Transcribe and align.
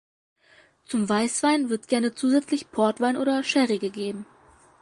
Zum 0.85 1.07
Weißwein 1.07 1.69
wird 1.69 1.87
gerne 1.87 2.15
zusätzlich 2.15 2.71
Portwein 2.71 3.17
oder 3.17 3.43
Sherry 3.43 3.77
gegeben. 3.77 4.25